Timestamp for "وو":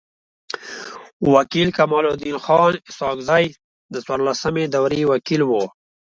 5.45-5.63